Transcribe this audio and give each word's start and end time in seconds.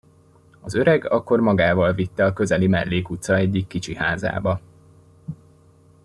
Az 0.61 0.73
öreg 0.73 1.09
akkor 1.11 1.39
magával 1.39 1.93
vitte 1.93 2.25
a 2.25 2.33
közeli 2.33 2.67
mellékutca 2.67 3.35
egyik 3.35 3.67
kicsi 3.67 3.95
házába. 3.95 4.61